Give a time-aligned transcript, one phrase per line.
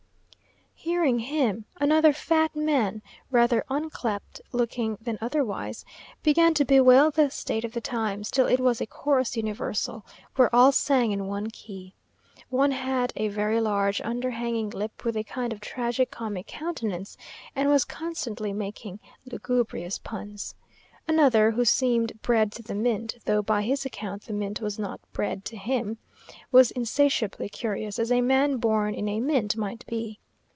[0.83, 5.85] Hearing him, another fat man, rather unclipt looking than otherwise,
[6.23, 10.03] began to bewail the state of the times, till it was a chorus universal,
[10.37, 11.93] where all sang in one key.
[12.49, 17.15] One had a very large, underhanging lip, with a kind of tragi comic countenance,
[17.55, 20.55] and was constantly making lugubrious puns.
[21.07, 24.99] Another, who seemed bred to the mint, (though by his account the mint was not
[25.13, 25.99] bread to him,)
[26.51, 30.17] was insatiably curious, as a man born in a mint might be.